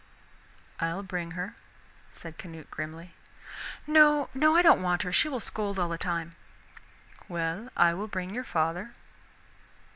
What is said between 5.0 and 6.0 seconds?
her, she will scold all the